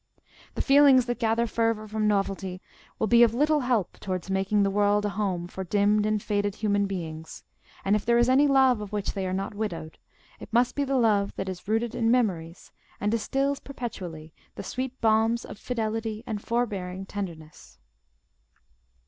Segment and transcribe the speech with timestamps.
[0.55, 2.59] The feelings that gather fervour from novelty
[2.97, 6.55] will be of little help towards making the world a home for dimmed and faded
[6.55, 7.43] human beings;
[7.85, 9.99] and if there is any love of which they are not widowed,
[10.39, 14.99] it must be the love that is rooted in memories and distils perpetually the sweet
[15.01, 17.77] balms of fidelity and forbearing tenderness.